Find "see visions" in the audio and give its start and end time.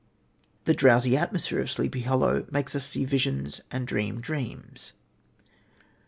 2.85-3.61